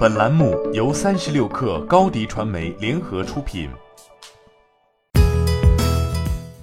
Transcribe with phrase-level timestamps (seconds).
[0.00, 3.68] 本栏目由三十六氪高低传媒联合出品。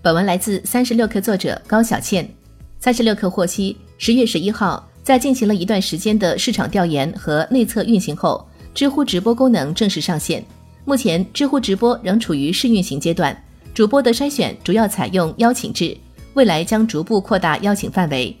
[0.00, 2.32] 本文来自三十六氪作者高小倩。
[2.78, 10.44] 三十六氪获悉，十月十一号，在进行了一段时间的市场调研和内测运行后，知乎直播功能正式上线。
[10.84, 13.36] 目前，知乎直播仍处于试运行阶段，
[13.74, 15.96] 主播的筛选主要采用邀请制，
[16.34, 18.36] 未来将逐步扩大邀请范围。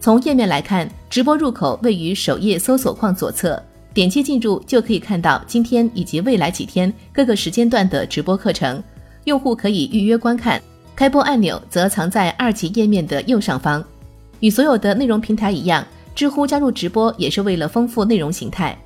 [0.00, 3.58] 从页面来看，直播入口位于首页搜索框左侧。
[3.94, 8.82] 点击进入就可以看到今天以及未来几天各个时间段的直播课程，
[9.22, 10.60] 用户可以预约观看。
[10.96, 13.82] 开播按钮则藏在二级页面的右上方。
[14.40, 18.76] 与所有的内容平台一样，知乎加入直播也是为了丰富内容形态。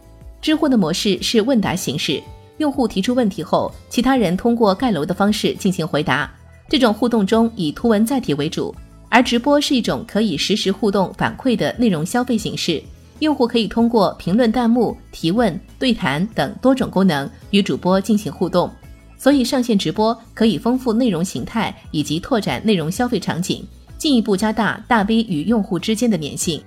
[0.42, 2.22] 知乎的模式是问答形式，
[2.58, 6.30] 用户提出问题后，其他人通过盖楼的方式进行回答。
[6.68, 8.74] 这种互动中以图文载体为主，
[9.08, 12.82] 而直播是一种可以实时互动反馈的内容消费形式。
[13.20, 18.70] 用户可以通过评论、弹幕、提问、对谈等多种功能与主播进行互动，
[19.16, 26.62] 所以上线直播可以丰富内容形态以及拓展内容消费场景，进一步加大大 V 与用户之间的粘性。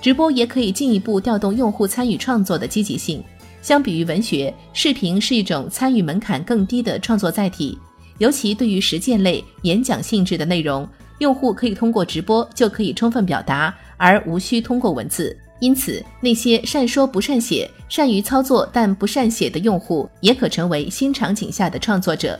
[0.00, 3.22] 直播也可以进一步调动用户参与创作的积极性。
[3.62, 7.76] 相比于文学，视频是一种参与门槛更低的创作载体，
[8.18, 15.36] 尤其对于实践类、演讲性质的内容，用户可以通过直播就可以充分表达，而无需通过文字。
[15.60, 22.38] 因此，那些善说不善写、善于操作但不善写的用户，也可成为新场景下的创作者。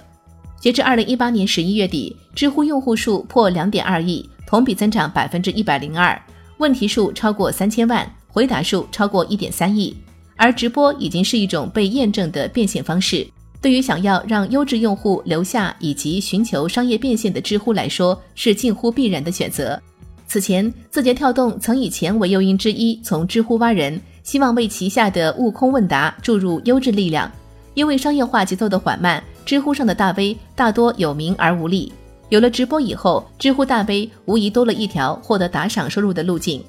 [0.60, 6.20] 截至二零一八年十一月底，知乎用户数破两点二亿，同比增长百分之一百零二，
[6.58, 9.96] 问题数超过三千万，回答数超过一点三亿。
[10.36, 13.26] 而直播已经是一种被验证的变现方式，
[13.62, 19.80] 对于想要让优质用户留下以及寻求商业变现的知乎来说，是近乎必然的选择。
[20.26, 27.30] 此前，字节跳动曾以钱为诱因之一从知乎挖人，希望为旗下的悟空问答注入优质力量。
[27.74, 31.92] 因为商业化节奏的缓慢，知乎上的大 V 大多有名而无利。
[32.28, 36.64] 有了直播以后，知乎大 V 无疑多了一条获得打赏收入的路径。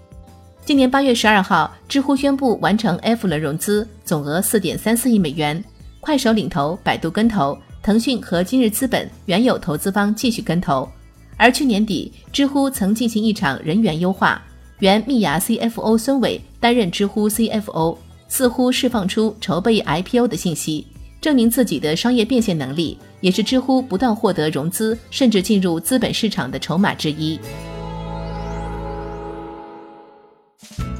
[0.64, 5.64] 今年八月十二号，知乎宣布完成 F 轮融资，总额四点三四亿美元。
[6.00, 10.88] 快手领投，百度跟投，腾讯和今日资本原有投资方继续跟投。
[11.40, 14.42] 而去年底，知乎曾进行一场人员优化，
[14.80, 17.96] 原蜜芽 CFO 孙伟担任知乎 CFO，
[18.28, 20.88] 似乎释放出筹备 IPO 的信息，
[21.22, 27.40] 证明自己的商业变现能力，也是知乎不断获得融资甚至进入资本市场的筹码之一。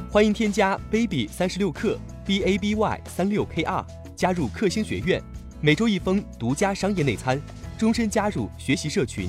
[0.08, 3.84] 欢迎添加 baby 三十六克 b a b y 三六 k r
[4.14, 5.20] 加入克星学院，
[5.60, 7.40] 每周一封独家商业内参，
[7.76, 9.28] 终身加入学习社群。